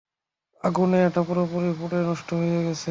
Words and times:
আগুণে 0.63 0.97
এটা 1.07 1.21
পুরোপুরি 1.27 1.69
পুড়ে 1.79 1.99
নষ্ট 2.07 2.29
হয়ে 2.33 2.59
গেছে। 2.63 2.79